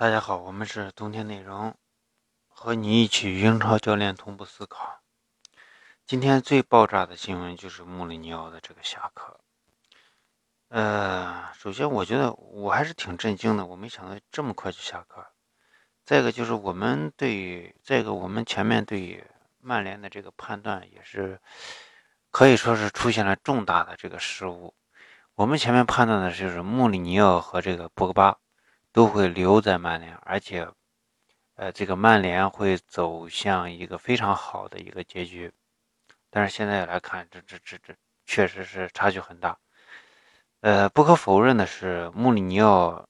[0.00, 1.76] 大家好，我们是冬天内容，
[2.48, 5.02] 和你一起英超教练同步思考。
[6.06, 9.38] 今天最爆炸的新闻就是穆里尼奥的这个下课。
[10.68, 15.26] 呃，首先我觉得我还是挺震惊的，我没想到这么快就下课。
[16.06, 19.22] 再一个就是我们对，再一个我们前面对
[19.60, 21.38] 曼联的这个判断也是
[22.30, 24.72] 可以说是出现了重大的这个失误。
[25.34, 28.38] 我们前面判断的就是穆里尼奥和这个博格巴。
[28.92, 30.68] 都会留在曼联，而且，
[31.54, 35.52] 呃，这个曼联会走向一个非常好的一个结局。
[36.28, 37.94] 但是现在来看，这这这这
[38.26, 39.56] 确实是差距很大。
[40.60, 43.08] 呃，不可否认的是，穆里尼奥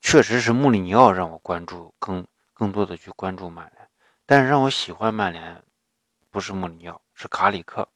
[0.00, 3.88] 确实是穆里尼奥让我关注更更多的去关注曼联。
[4.26, 5.60] 但是让我喜欢曼联，
[6.30, 7.88] 不是穆里尼奥，是卡里克，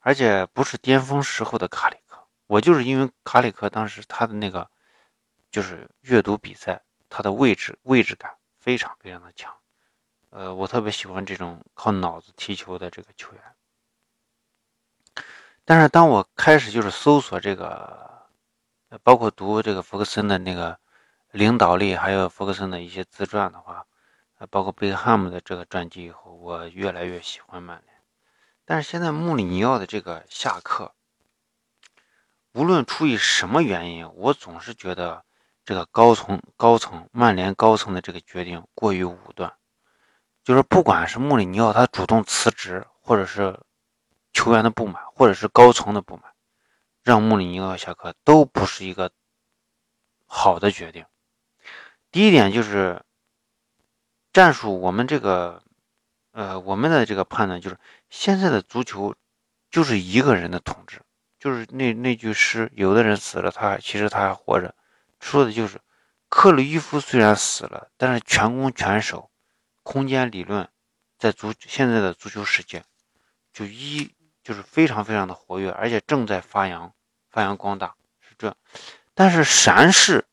[0.00, 2.18] 而且不是巅峰时候的卡里克。
[2.46, 4.68] 我就是因为卡里克当时他的那个。
[5.50, 9.52] 就是阅读比赛，他的位置位置感非常非常的强，
[10.28, 13.42] 呃，我特别喜欢这种靠脑子踢球的这个球员。
[15.64, 18.28] 但是当我开始就是搜索这个，
[19.02, 20.78] 包括读这个福克森的那个
[21.32, 23.84] 领导力，还有福克森的一些自传的话，
[24.38, 27.96] 呃，包括贝克汉姆的这个传记以后，我越来越喜欢曼联。
[28.64, 30.94] 但是现在穆里尼奥的这个下课，
[32.52, 35.24] 无论出于什么原因，我总是觉得。
[35.64, 39.52] 这个高层高层曼联高层的这个决定过于武断，
[40.42, 43.60] 就是不管是穆里尼奥他主动辞职，或者是
[44.32, 46.32] 球员的不满，或者是高层的不满，
[47.02, 49.12] 让穆里尼奥下课都不是一个
[50.26, 51.04] 好的决定。
[52.10, 53.02] 第一点就是
[54.32, 55.62] 战术，我们这个
[56.32, 57.76] 呃我们的这个判断就是
[58.08, 59.14] 现在的足球
[59.70, 61.02] 就是一个人的统治，
[61.38, 64.74] 就是那那句诗，有的人死了，他其实他还活着。
[65.20, 65.80] 说的就是
[66.28, 69.30] 克鲁伊夫虽然死了，但是全攻全守、
[69.82, 70.68] 空间理论
[71.18, 72.82] 在足现在的足球世界
[73.52, 76.92] 就一就是非常非常的活跃，而且正在发扬
[77.30, 78.56] 发扬光大，是这。
[79.14, 80.26] 但是阐释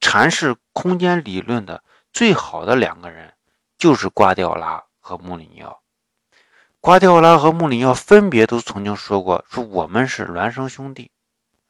[0.00, 3.34] 阐释空间理论的最好的两个人
[3.76, 5.82] 就是瓜迪奥拉和穆里尼奥。
[6.78, 11.10] 瓜迪奥拉和穆里尼奥分别都曾经说过，说我们是孪生兄弟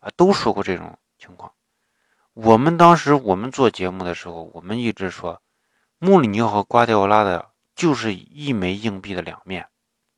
[0.00, 1.52] 啊，都说过这种情况。
[2.34, 5.42] 我们当时我们做节目的时候，我们一直说，
[5.98, 9.68] 穆里尼奥和瓜迪奥拉的就是一枚硬币的两面，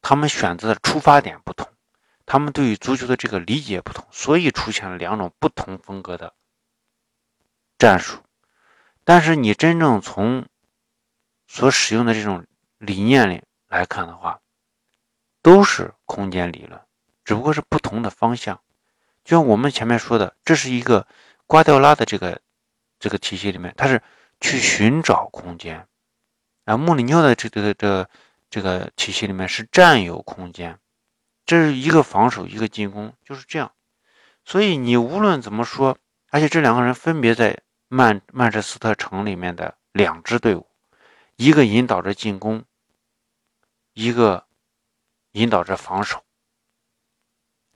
[0.00, 1.68] 他们选择的出发点不同，
[2.24, 6.34] 他们对于足球的这个理解不同，所以出现了两种不同风格的
[7.78, 8.20] 战术。
[9.02, 10.46] 但是你真正从
[11.48, 12.46] 所使用的这种
[12.78, 14.38] 理念里来看的话，
[15.42, 16.80] 都是空间理论，
[17.24, 18.60] 只不过是不同的方向。
[19.24, 21.08] 就像我们前面说的，这是一个。
[21.46, 22.40] 瓜迪奥拉的这个
[22.98, 24.02] 这个体系里面，他是
[24.40, 25.86] 去寻找空间，
[26.64, 28.08] 啊，穆里尼奥的这个这个
[28.50, 30.78] 这个体系里面是占有空间，
[31.44, 33.72] 这是一个防守，一个进攻，就是这样。
[34.44, 35.98] 所以你无论怎么说，
[36.30, 40.66] 而且这两个人分别在曼曼彻斯特城里面的两支队伍，
[41.36, 42.64] 一个引导着进攻，
[43.92, 44.46] 一个
[45.32, 46.22] 引导着防守，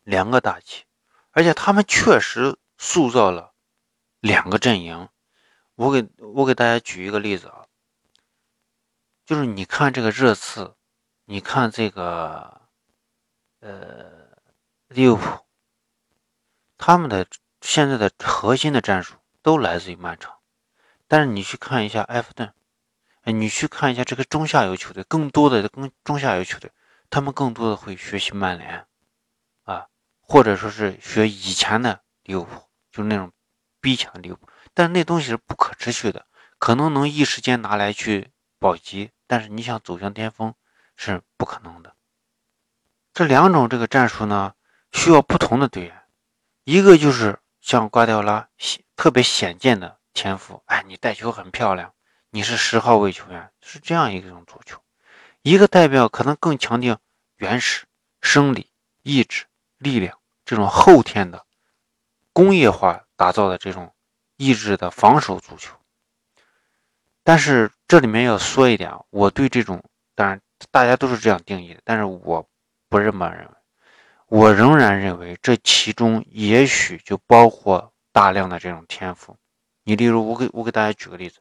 [0.04, 0.84] 两个大旗，
[1.30, 3.52] 而且他们确实塑造了。
[4.20, 5.08] 两个阵营，
[5.76, 7.66] 我给我给大家举一个例子啊，
[9.24, 10.74] 就是你看这个热刺，
[11.26, 12.62] 你看这个，
[13.60, 14.28] 呃，
[14.88, 15.46] 利物浦，
[16.76, 17.28] 他们的
[17.60, 20.34] 现在的核心的战术都来自于曼城，
[21.06, 22.52] 但是你去看一下埃弗顿，
[23.22, 26.72] 你去看一下这个中下游球队，更多的跟中下游球队，
[27.08, 28.84] 他们更多的会学习曼联，
[29.62, 29.86] 啊，
[30.20, 33.32] 或者说是学以前的利物浦，就是那种。
[33.80, 34.36] 逼抢的，
[34.74, 36.26] 但那东西是不可持续的，
[36.58, 40.54] 可能能一时间拿来去保级，但是你想走向巅峰
[40.96, 41.94] 是不可能的。
[43.12, 44.54] 这两种这个战术呢，
[44.92, 46.02] 需要不同的队员，
[46.64, 51.94] 一个就是像瓜迪奥拉显特别显见的天赋，哎，你带球很漂亮，
[52.30, 54.78] 你是十号位球员，是这样一种足球；
[55.42, 57.00] 一个代表可能更强调
[57.36, 57.86] 原始、
[58.20, 58.70] 生理、
[59.02, 59.46] 意志、
[59.78, 61.44] 力量这种后天的
[62.32, 63.04] 工业化。
[63.18, 63.92] 打造的这种
[64.36, 65.76] 意志的防守足球，
[67.24, 69.82] 但是这里面要说一点啊，我对这种
[70.14, 72.48] 当然大家都是这样定义的，但是我
[72.88, 73.54] 不这么认为，
[74.28, 79.36] 我仍然认为这其中也许就包括大量的这种天赋。
[79.82, 81.40] 你例如，我给我给大家举个例子，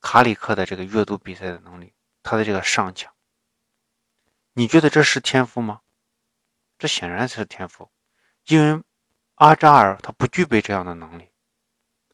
[0.00, 3.12] 卡里克的这个阅读比赛的能力，他的这个上抢，
[4.52, 5.80] 你觉得这是天赋吗？
[6.78, 7.90] 这显然是天赋，
[8.46, 8.80] 因为。
[9.42, 11.28] 阿扎尔他不具备这样的能力，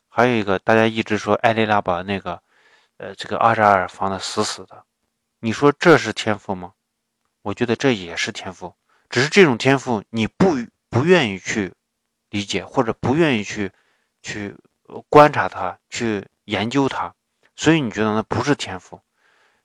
[0.09, 2.43] 还有一个大家一直说埃雷拉把那个，
[2.97, 4.83] 呃，这个阿扎尔防的死死的，
[5.41, 6.73] 你说这是天赋吗？
[7.43, 8.75] 我觉得这也是天赋，
[9.11, 10.57] 只是这种天赋你不
[10.89, 11.75] 不愿意去
[12.31, 13.71] 理解，或者不愿意去
[14.23, 14.57] 去
[15.11, 17.15] 观察它，去研究它，
[17.55, 18.99] 所以你觉得那不是天赋。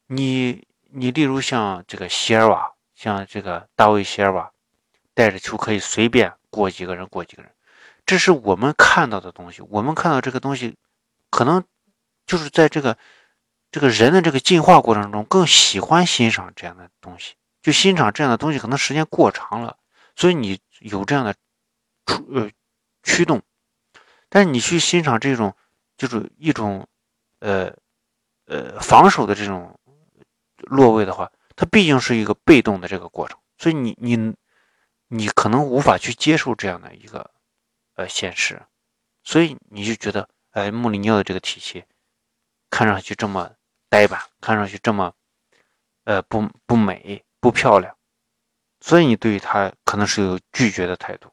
[0.07, 4.51] 你你例如像这个席尔瓦，像这个大卫席尔瓦，
[5.13, 7.51] 带着球可以随便过几个人，过几个人，
[8.05, 9.61] 这是我们看到的东西。
[9.69, 10.75] 我们看到这个东西，
[11.29, 11.63] 可能
[12.25, 12.97] 就是在这个
[13.71, 17.35] 这个人的这个进化过程中，更喜欢欣赏这样的东西。
[17.61, 19.77] 就欣赏这样的东西，可能时间过长了，
[20.15, 21.33] 所以你有这样的
[22.05, 22.50] 出呃
[23.03, 23.41] 驱动。
[24.27, 25.55] 但是你去欣赏这种
[25.95, 26.85] 就是一种
[27.39, 27.73] 呃
[28.47, 29.79] 呃防守的这种
[30.57, 34.35] 落位的话，它毕竟是一个被动的这个过程，所以你你
[35.07, 37.31] 你可能无法去接受这样的一个
[37.95, 38.62] 呃现实，
[39.24, 41.84] 所以你就觉得哎穆里尼奥的这个体系
[42.69, 43.56] 看上去这么
[43.90, 45.13] 呆板，看上去这么
[46.06, 47.24] 呃不不美。
[47.44, 47.98] 不漂亮，
[48.80, 51.30] 所以你对于他可能是有拒绝的态度。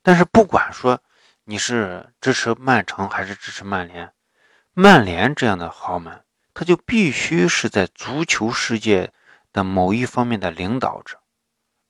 [0.00, 1.02] 但是不管说
[1.44, 4.14] 你是支持曼城还是支持曼联，
[4.72, 6.24] 曼联这样的豪门，
[6.54, 9.12] 他就必须是在足球世界
[9.52, 11.20] 的某一方面的领导者，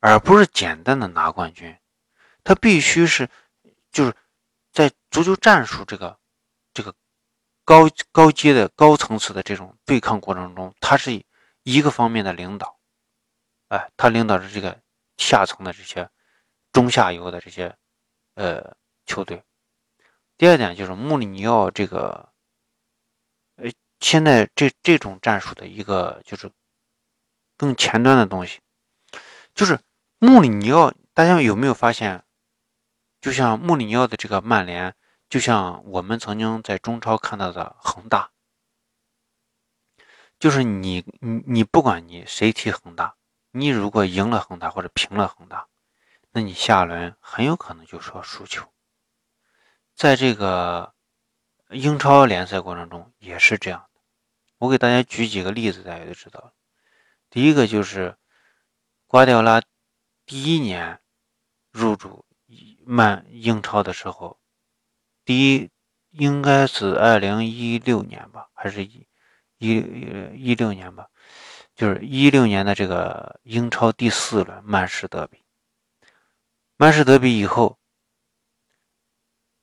[0.01, 1.77] 而不是简单的拿冠军。
[2.43, 3.29] 他必须是
[3.93, 4.13] 就是
[4.73, 6.19] 在足球战术这个
[6.73, 6.93] 这个
[7.63, 11.23] 高高阶的高层次的这种对抗过程中，他是
[11.61, 12.77] 一个方面的领导。
[13.69, 14.77] 哎，他领导着这个
[15.17, 16.09] 下层的这些
[16.71, 17.73] 中下游的这些
[18.33, 18.75] 呃
[19.05, 19.41] 球队。
[20.37, 22.29] 第二点就是穆里尼奥这个
[23.55, 26.51] 呃，现在这这种战术的一个就是
[27.55, 28.59] 更前端的东西，
[29.53, 29.79] 就是
[30.17, 32.22] 穆里尼奥，大家有没有发现？
[33.23, 34.93] 就像穆里尼奥的这个曼联，
[35.29, 38.31] 就像我们曾经在中超看到的恒大，
[40.37, 43.15] 就是你你你不管你谁踢恒大。
[43.51, 45.69] 你如果赢了恒大或者平了恒大，
[46.31, 48.67] 那你下轮很有可能就说输球。
[49.95, 50.93] 在这个
[51.69, 54.01] 英超联赛过程中也是这样的。
[54.57, 56.51] 我给大家举几个例子，大家就知道了。
[57.29, 58.17] 第一个就是
[59.07, 59.61] 瓜迪奥拉
[60.25, 60.99] 第一年
[61.71, 62.25] 入主
[62.85, 64.39] 曼英超的时候，
[65.25, 65.69] 第一
[66.09, 69.07] 应该是二零一六年吧，还是一
[69.57, 69.77] 一
[70.35, 71.07] 一六年吧。
[71.75, 75.41] 就是一六年的这个英超第四轮曼市德比，
[76.77, 77.79] 曼市德比以后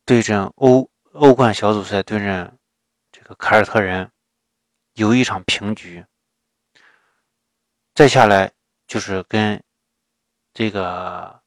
[0.04, 2.58] 对阵欧欧冠小组赛对阵
[3.12, 4.10] 这个凯尔特人，
[4.94, 6.04] 有一场平局。
[7.94, 8.50] 再下来
[8.88, 9.62] 就是跟
[10.52, 11.39] 这个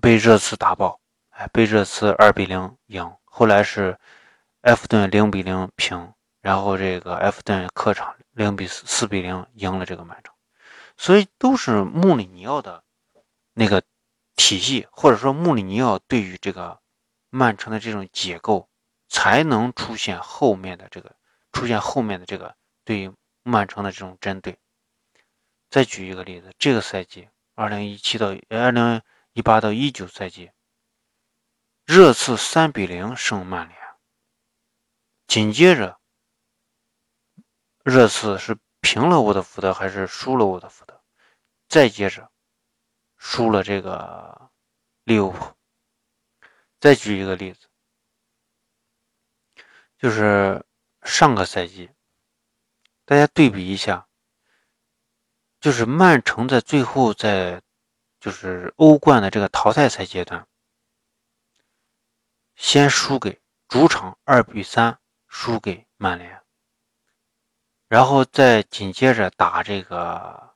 [0.00, 1.00] 被热刺打爆，
[1.30, 3.10] 哎，被热刺二比零赢。
[3.24, 3.98] 后来是
[4.62, 8.14] 埃弗顿零比零平，然后这个埃弗顿客场。
[8.32, 10.32] 零比四，四比零赢了这个曼城，
[10.96, 12.82] 所以都是穆里尼奥的
[13.52, 13.82] 那个
[14.36, 16.78] 体系，或者说穆里尼奥对于这个
[17.28, 18.68] 曼城的这种结构，
[19.08, 21.14] 才能出现后面的这个
[21.52, 22.54] 出现后面的这个
[22.84, 24.56] 对曼城的这种针对。
[25.68, 30.50] 再举一个例子，这个赛季二零一七到二零一八到一九赛季，
[31.84, 33.78] 热刺三比零胜曼联，
[35.26, 36.00] 紧接着。
[37.82, 41.02] 热刺是平了沃特福德还是输了沃特福德？
[41.66, 42.30] 再接着
[43.16, 44.50] 输了这个
[45.04, 45.54] 利物浦。
[46.78, 47.68] 再举一个例子，
[49.96, 50.64] 就是
[51.02, 51.90] 上个赛季，
[53.04, 54.08] 大家对比一下，
[55.60, 57.62] 就是曼城在最后在
[58.20, 60.46] 就是欧冠的这个淘汰赛阶段，
[62.54, 66.42] 先输给主场二比三输给曼联。
[67.88, 70.54] 然后再紧接着打这个，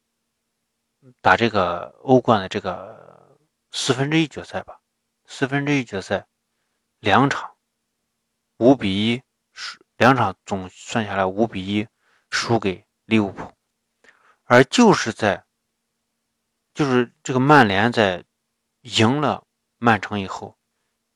[1.21, 3.39] 打这个欧冠的这个
[3.73, 4.79] 四分之一决赛吧，
[5.25, 6.27] 四分之一决赛
[7.01, 7.57] 两场
[8.59, 11.89] 五比一输，两场总算下来五比一
[12.31, 13.53] 输给利物浦，
[14.45, 15.44] 而就是在，
[16.75, 18.25] 就是这个曼联在
[18.83, 19.47] 赢了
[19.79, 20.59] 曼城以后，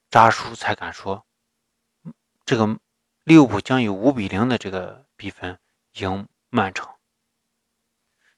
[0.09, 1.27] 扎叔才敢说，
[2.47, 2.79] 这个
[3.25, 5.59] 利物浦将以五比零的这个比分。
[5.95, 6.89] 赢曼城，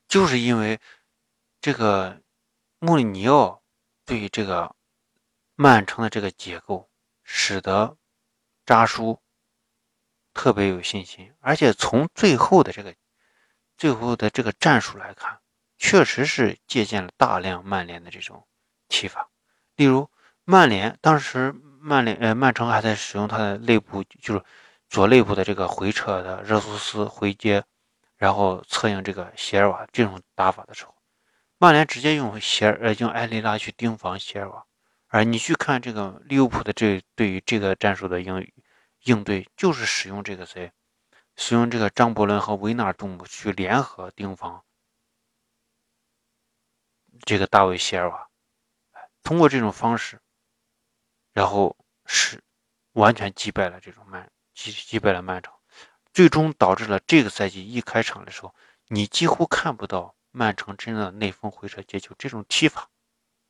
[0.08, 0.80] 就是因为
[1.60, 2.22] 这个
[2.78, 3.62] 穆里尼奥
[4.06, 4.74] 对这个
[5.56, 6.88] 曼城的这个结构，
[7.22, 7.98] 使得
[8.64, 9.20] 扎叔
[10.32, 11.34] 特别有信心。
[11.40, 12.94] 而且从最后的这个
[13.76, 15.38] 最后的这个战术来看，
[15.82, 18.46] 确实是借鉴了大量曼联的这种
[18.86, 19.30] 踢法。
[19.76, 20.08] 例如，
[20.44, 24.44] 曼联当时曼联呃曼城还在使用他的内部就是
[24.90, 27.64] 左内部的这个回撤的热苏斯回接，
[28.18, 30.94] 然后策应这个席尔瓦这种打法的时候，
[31.56, 34.62] 曼联直接用席尔呃用埃雷拉去盯防席尔瓦，
[35.08, 38.46] 而你去看这个利物浦的这对于这个战术的应
[39.04, 40.70] 应对，就是使用这个谁，
[41.36, 44.62] 使用这个张伯伦和维纳尔杜姆去联合盯防
[47.24, 48.28] 这个大卫席尔瓦，
[49.22, 50.20] 通过这种方式。
[51.32, 52.42] 然后是
[52.94, 55.54] 完全击败了这种曼击击败了曼城，
[56.12, 58.52] 最终导致了这个赛季一开场的时候，
[58.88, 62.90] 你几乎看不到曼城真正的内锋回撤接球这种踢法，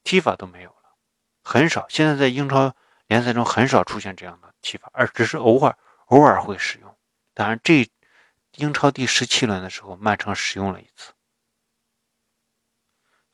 [0.04, 0.94] 踢法都没有了，
[1.42, 1.86] 很少。
[1.88, 5.76] 现在在英超联赛中很少出现这样的踢法，而只是偶尔
[6.08, 6.96] 偶尔会使用。
[7.32, 7.90] 当然，这
[8.56, 11.14] 英超第十七轮的时候，曼城使用了一次，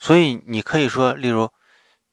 [0.06, 1.50] 所以你可以说，例如。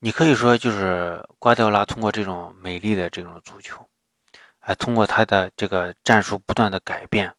[0.06, 3.88] 你可以说，就是瓜迪奥拉通过这种美丽的这种足球，
[4.60, 7.34] 哎，通过他的这个战术不断的改变，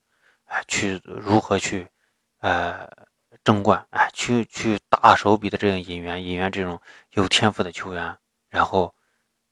[0.47, 1.87] 哎，去如何去，
[2.39, 2.89] 呃，
[3.45, 6.81] 争冠，哎，去去大手笔的这种引援，引援这种
[7.11, 8.17] 有天赋的球员，
[8.49, 8.95] 然后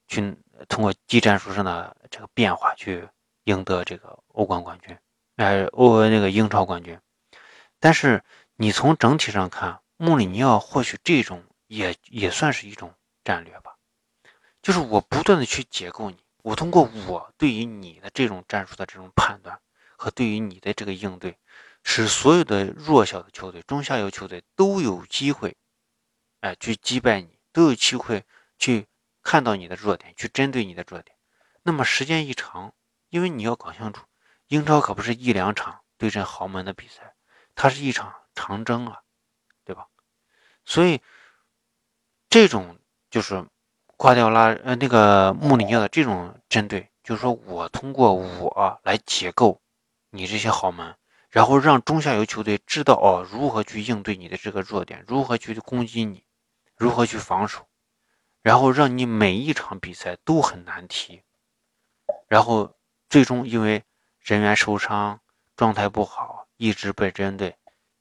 [0.09, 0.35] 去
[0.71, 3.07] 通过技战术上的这个变化去
[3.45, 4.97] 赢得这个欧冠冠军，
[5.37, 6.99] 哎，欧那个英超冠军。
[7.79, 8.25] 但是
[8.57, 12.93] 你从整体上看，穆里尼奥或许这种也也算是一种。
[13.25, 13.77] 战略吧，
[14.63, 19.61] 就是我不断的去解构你，我通过我对于你的这种战术的这种判断
[19.97, 21.39] 和对于你的这个应对，
[21.85, 25.57] 使所有的弱小的球队、中下游球队都有机会，
[26.41, 28.25] 哎，去击败你，都有机会
[28.59, 28.89] 去
[29.23, 31.17] 看到你的弱点，去针对你的弱点。
[31.63, 32.75] 那么时间一长，
[33.09, 34.05] 因为你要搞清楚，
[34.49, 37.15] 英超可不是一两场对阵豪门的比赛，
[37.55, 39.02] 它是一场长征啊，
[40.65, 41.01] 所以
[42.29, 42.79] 这种。
[43.13, 43.47] 就是
[43.99, 49.61] 瓜迪奥拉呃那个穆里尼奥的这种针对，就是说我通过我来解构
[50.09, 50.97] 你这些豪门，
[51.29, 56.25] 然后让中下游球队知道哦如何去应对你的这个弱点，如何去攻击你，
[56.75, 57.69] 如何去防守，
[58.41, 61.21] 然后让你每一场比赛都很难踢，
[62.29, 62.75] 然后
[63.11, 63.85] 最终因为
[64.21, 65.21] 人员受伤、
[65.55, 67.55] 状态不好，一直被针对，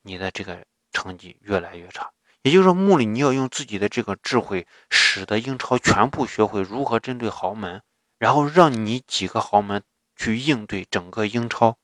[0.04, 2.10] 你的这个成绩越来越差。
[2.44, 7.84] 也就是说，穆里尼奥用自己的这个智慧，使得英超全部学会如何针对豪门，
[8.18, 9.84] 然后让你几个豪门
[10.16, 11.78] 去应对整个英超。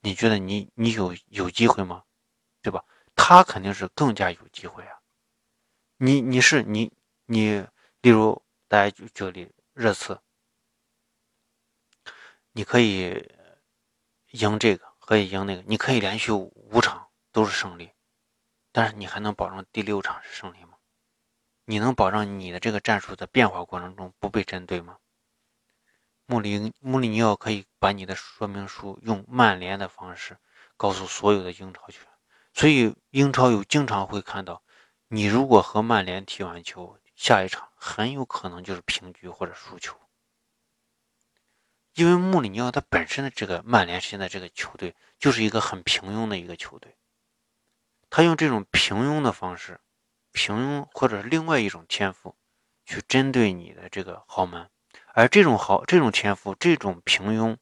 [0.00, 2.02] 你觉得你你有有机会吗？
[2.62, 2.84] 对吧？
[3.14, 4.96] 他肯定是更加有机会啊。
[5.98, 6.90] 你你是你
[7.26, 7.64] 你，
[8.00, 10.18] 例如大家就这里热刺，
[12.52, 13.30] 你可以
[14.30, 17.90] 赢这个，可以赢那个，你可以连续五场都是胜利。
[18.72, 20.76] 但是你还能保证第六场是胜利吗？
[21.64, 24.98] 你能保证你的这个战术在变化过程中不被针对吗？
[26.26, 30.38] 穆里穆里尼奥可以把你的说明书用曼联的方式
[30.76, 32.08] 告诉所有的英超球员，
[32.54, 34.62] 所以英超有经常会看到，
[35.08, 39.96] 你如果和曼联踢完球，下一场很有可能就是平局或者输球，
[41.94, 46.96] 因为穆里尼奥他本身的这个曼联现在这个球队就是一个很平庸的一个球队。
[48.10, 49.80] 他用这种平庸的方式，
[50.32, 52.36] 平庸或者是另外一种天赋，
[52.84, 54.68] 去针对你的这个豪门，
[55.14, 57.56] 而这种豪这种天赋这种平庸，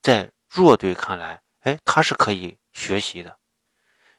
[0.00, 3.36] 在弱队看来，哎，他是可以学习的，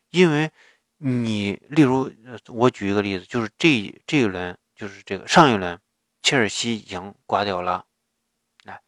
[0.10, 0.52] 因为
[0.98, 2.12] 你例如
[2.48, 5.80] 我举一个例子，就是这这一轮就是这个上一轮，
[6.22, 7.86] 切尔西赢瓜迪奥拉，
[8.66, 8.82] 哎，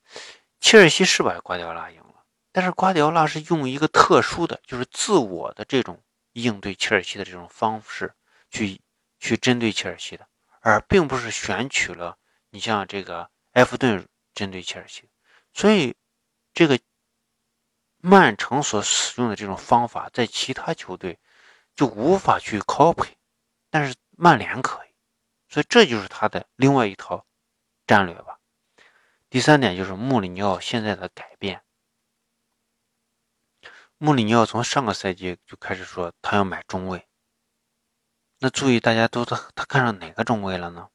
[0.60, 5.98] 切尔西是把瓜迪奥拉赢了，但是瓜迪奥拉是用一个特殊的，就是自我的这种。
[6.34, 8.14] 应对切尔西的这种方式，
[8.50, 8.80] 去
[9.20, 10.28] 去针对切尔西的，
[10.62, 12.18] 而并不是选取了
[12.50, 15.10] 你像这个埃弗顿针对切尔西，
[15.54, 15.96] 所以
[16.54, 16.80] 这个
[17.98, 21.20] 曼城所使用的这种方法，在其他球队
[21.76, 23.10] 就无法去 copy，
[23.70, 24.90] 但是曼联可以，
[25.50, 27.26] 所以这就是他的另外一套
[27.86, 28.40] 战略吧。
[29.30, 31.62] 第三点就是穆里尼奥现在的改变。
[34.04, 37.08] 穆里尼奥从上个赛季就开始说他要买中卫，
[38.40, 40.90] 那注意大家都他他看上哪个中卫了呢？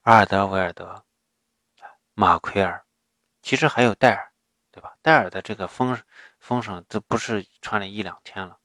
[0.00, 1.04] 阿尔德维尔德、
[2.14, 2.84] 马奎尔，
[3.42, 4.32] 其实还有戴尔，
[4.72, 4.96] 对吧？
[5.02, 5.96] 戴尔的这个风
[6.40, 8.58] 风声这不是传了一两天了，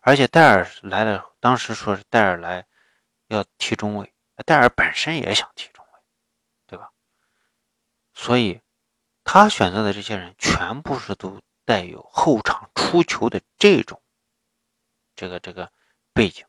[0.00, 2.66] 而且戴尔来了，当时说是戴尔来
[3.28, 4.12] 要踢中卫，
[4.44, 6.00] 戴尔本身也想踢中卫，
[6.66, 6.90] 对吧？
[8.12, 8.60] 所以
[9.22, 11.40] 他选择的这些人全部是都。
[11.68, 14.00] 带有后场出球的这种，
[15.14, 15.70] 这个这个
[16.14, 16.46] 背景。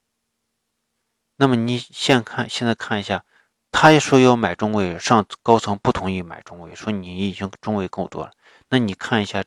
[1.36, 3.26] 那么你先看，现在看一下
[3.70, 8.32] 他也说要买中卫，上高层不同意买中卫，说你已经中卫够多了。
[8.70, 9.44] 那你看一下，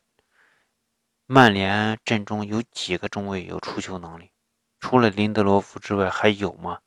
[1.25, 4.29] 曼联阵中有几个中卫有出球能力？
[4.79, 6.81] 除了林德罗夫之外，还有吗？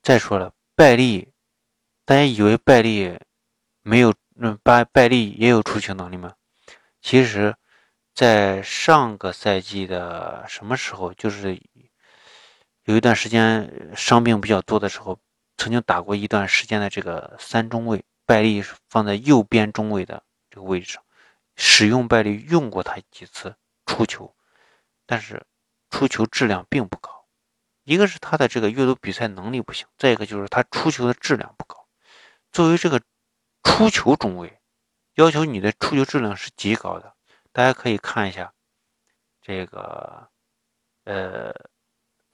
[0.00, 1.34] 再说了，拜利，
[2.06, 3.18] 大家以为拜利
[3.82, 6.32] 没有，嗯，拜拜利也有出球能力吗？
[7.00, 7.54] 其实，
[8.14, 11.60] 在上个赛季的什么时候，就是
[12.84, 15.18] 有一段时间伤病比较多的时候。
[15.60, 21.02] 曾经打过一段时间的这个三中卫，拜利放在右边中卫的这个位置上，
[21.56, 24.32] 使用拜利用过他几次出球，
[25.04, 25.44] 但是
[25.90, 27.26] 出球质量并不高。
[27.82, 31.88] 一个是他的这个阅读比赛能力不行，再一个就是他出球的质量不高。
[32.52, 33.02] 作为这个
[33.64, 34.57] 出球中卫，
[35.18, 37.12] 要求你的出球质量是极高的。
[37.50, 38.52] 大家可以看一下
[39.42, 40.28] 这个
[41.02, 41.52] 呃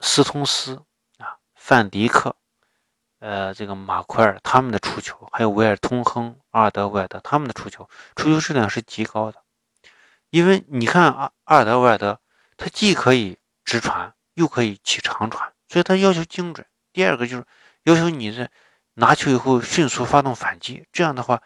[0.00, 0.82] 斯通斯
[1.16, 2.36] 啊，范迪克。
[3.20, 9.42] 呃，这个马奎尔他们的出球，还有维尔通亨、阿尔德韦尔德他们的出球，出球质量是极高的。
[10.28, 12.20] 因为你看阿阿尔德韦尔德，
[12.58, 16.66] 他既可以直传，又可以起长传，所以他要求精准。
[16.92, 17.46] 第二个就是
[17.84, 18.50] 要求你在
[18.92, 21.40] 拿球以后迅速发动反击，这样的话，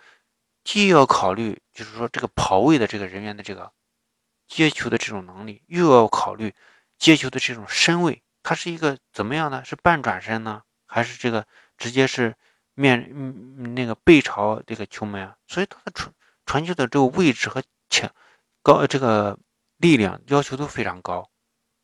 [0.65, 3.73] 既要考虑就是说这个跑位的这个人员的这个
[4.47, 6.55] 接球的这种能力，又要考虑
[6.99, 9.65] 接球的这种身位，他是一个怎么样呢？
[9.65, 11.47] 是半转身呢，还是这个？
[11.79, 12.35] 直接是
[12.75, 16.13] 面嗯那个背朝这个球门啊，所以他的传
[16.45, 18.13] 传球的这个位置和强
[18.65, 19.39] 高这个
[19.77, 21.31] 力量要求都非常高，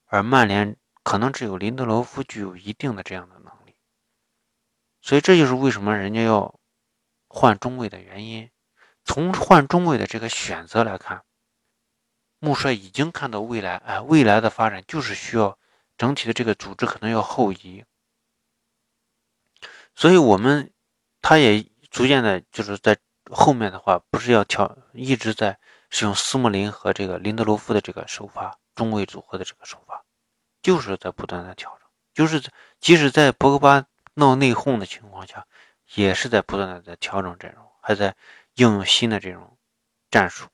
[0.06, 3.76] 而曼联可能只有林德罗夫具有一定的这样的能力，
[5.00, 6.58] 所以这就是为什么人家要
[7.28, 8.50] 换中卫的原因。
[9.04, 11.22] 从换中卫的这个选择来看，
[12.38, 15.58] 穆帅已经看到未来，哎，未来的发展就是需要
[15.96, 17.84] 整体的这个组织可能要后移。
[19.94, 20.72] 所以，我们
[21.22, 22.98] 他也逐渐的，就是在
[23.30, 25.58] 后面的话，不是要调，一直在
[25.88, 30.04] 使用斯莫林和这个林德罗夫的这个手法，中卫组合的这个手法，
[30.62, 32.42] 就是在不断的调整，就是
[32.80, 35.46] 即使在博格巴闹内讧的情况下，
[35.94, 38.16] 也是在不断的在调整阵容，还在
[38.54, 39.58] 应用新的这种
[40.10, 40.48] 战术。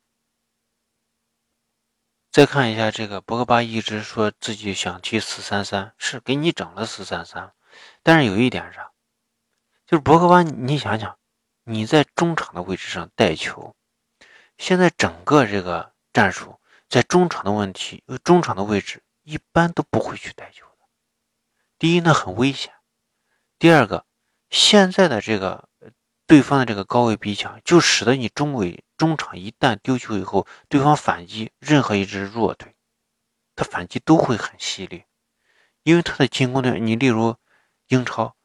[2.31, 7.53] 再看一下这个博格巴一直说自己想踢四三三，是给你整了四三三，
[8.03, 8.93] 但是有一点啥？
[9.85, 11.19] 就是博格巴，你想想，
[11.65, 13.75] 你在中场的位置上带球，
[14.59, 20.87] 现在整个这个战术在中场的问题，中场的位置一般都不会去带球的。
[21.79, 22.73] 第一呢，很危险；
[23.59, 24.07] 第二个，
[24.51, 25.69] 现在的这个
[26.31, 32.77] 对方的这个高位逼抢，就使得你中卫中场一旦丢球以后，对方反击任何一支弱队，
[33.57, 35.03] 他反击都会很犀利，
[35.83, 37.35] 因为他的进攻队，你例如
[37.89, 38.37] 英超。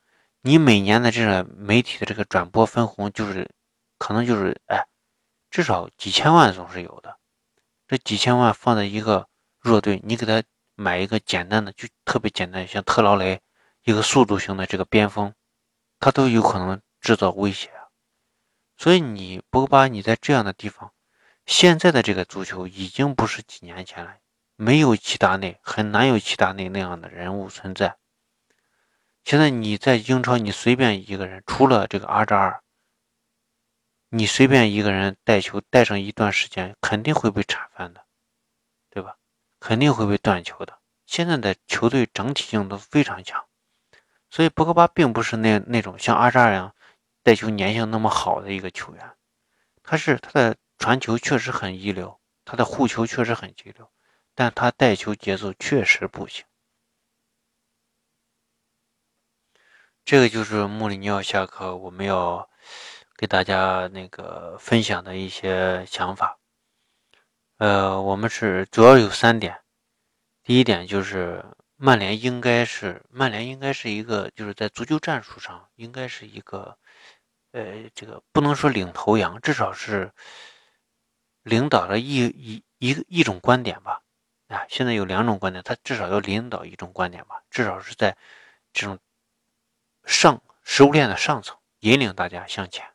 [0.41, 3.51] 你每年的这个媒体的这个转播分红，就是
[3.99, 4.87] 可能就是哎，
[5.51, 7.19] 至少几千万总是有的。
[7.87, 10.41] 这几千万放在一个弱队，你给他
[10.73, 13.39] 买一个简单的，就特别简单，像特劳雷，
[13.83, 15.31] 一个速度型的这个边锋，
[15.99, 17.85] 他都有可能制造威胁啊。
[18.75, 20.91] 所以你博格巴，你在这样的地方，
[21.45, 24.17] 现在的这个足球已经不是几年前了，
[24.55, 27.95] 没有齐达内，很难有齐达内那样的人物存在。
[29.23, 32.61] 现在你在英超，你随便一个人，除了这个阿扎尔，
[34.09, 38.05] 你随便一个人带球带上一段时间，肯定会被铲翻的，
[38.89, 39.15] 对吧？
[39.59, 40.79] 肯定会被断球的。
[41.05, 43.45] 现在的球队整体性都非常强，
[44.29, 46.75] 所以博格巴并不是那那种像阿扎尔一样
[47.25, 49.15] 带球粘性那么好的一个球员，
[49.81, 53.91] 他是他的传球确实很一流，他的护球确实很一流，
[54.35, 56.45] 但他带球节奏确实不行。
[60.03, 62.47] 这个就是穆里尼奥下课，我们要
[63.17, 66.37] 给大家那个分享的一些想法。
[67.57, 69.63] 呃，我们是主要有三点。
[70.43, 71.43] 第一点就是
[71.75, 76.77] 曼联应该是曼联应该是一个就是在足球战术上应该是一个
[77.55, 80.11] 呃这个不能说领头羊，至少是
[81.43, 84.01] 领导了一一一一种观点吧。
[84.47, 88.15] 啊，现在有两种观点，他至少要领导一种观点吧，至少是在
[88.73, 88.99] 这种。
[90.07, 92.85] 上食物链的上层，引领大家向前。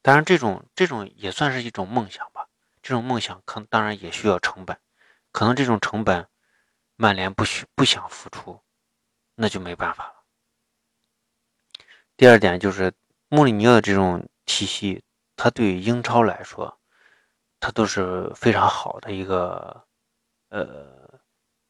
[0.00, 2.46] 当然，这种这种也算是一种梦想吧。
[2.82, 4.78] 这种梦想可当然也需要成本，
[5.32, 6.28] 可能这种成本，
[6.94, 8.60] 曼联不需不想付出，
[9.34, 10.14] 那就没办法了。
[12.16, 12.92] 第二点就是
[13.32, 15.02] 穆里尼奥这种体系，
[15.36, 16.78] 他对英超来说，
[17.58, 19.84] 他都是非常好的一个
[20.50, 21.18] 呃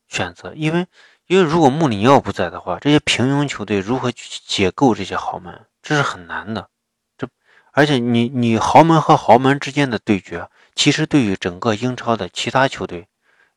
[0.08, 0.86] 选择，因为。
[1.28, 6.68] 因为如果穆里尼奥不在的话，这些平庸球队如何去解构这些豪门，这是很难的。
[7.16, 7.26] 这
[7.70, 13.08] 而且你你豪门和豪门之间的对决，其实对于整个英超的其他球队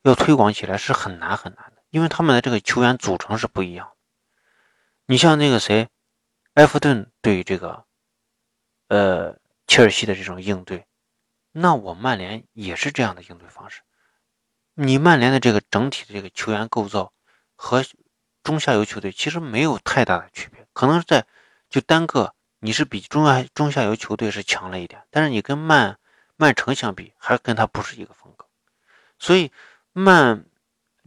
[0.03, 3.91] 要推广起来是很难很难的，因为他们的这个球员组成是不一样。
[5.07, 5.89] 你像那个谁，
[6.53, 7.84] 埃弗顿对于这个，
[8.87, 10.85] 呃，切尔西的这种应对，
[11.51, 13.81] 那我曼联也是这样的应对方式。
[14.73, 17.11] 你曼联的这个整体的这个球员构造。
[17.57, 17.85] 和
[18.43, 21.25] 中下游球队其实没有太大的区别，可能在
[21.69, 25.97] 就单个你是比中下中下游球队是强了一点，但是你跟曼
[26.35, 28.45] 曼城相比，还跟他不是一个风格。
[29.17, 29.53] 所以
[29.93, 30.43] 曼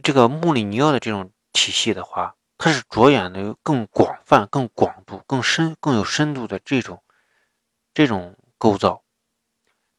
[0.01, 7.03] 这个穆里尼奥的这种体系的话，它是着眼的更广泛、更广度、更深、更有深度的这种
[7.99, 9.03] 这种构造。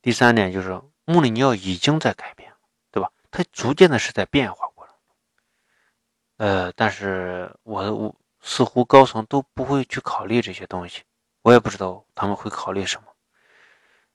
[0.01, 2.57] 第三点就是穆里尼奥已经在改变了，
[2.91, 3.11] 对吧？
[3.31, 4.67] 他逐渐的是在变化。
[6.39, 11.03] 呃，但是我我似乎高层都不会去考虑这些东西，
[11.43, 13.09] 我也不知道他们会考虑什么。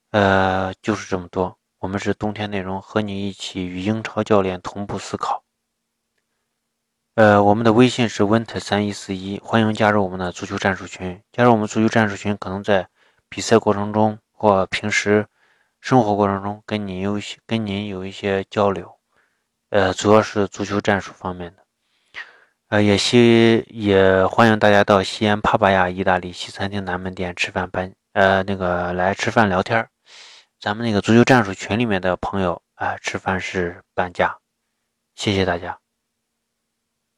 [0.10, 1.56] 呃，就是这么多。
[1.78, 5.44] 我们是冬天内容，和你一起与英超教练同步思考。
[7.14, 11.22] 呃，我们的微信是 winter 三一四一，欢迎加入我们的足球战术群。
[11.32, 12.90] 加入我们足球战术群，可能在
[13.36, 15.28] 比赛过程中或平时
[15.82, 18.98] 生活过程中跟你有跟您有一些交流。
[19.72, 21.66] 呃，主要是足球战术方面的。
[22.70, 29.86] 呃，也希也欢迎大家到西安帕巴亚意大利西餐厅南门店吃饭搬呃那个来吃饭聊天
[30.58, 34.38] 咱们那个足球战术群里面的朋友啊，吃饭是半价，
[35.14, 35.85] 谢谢大家。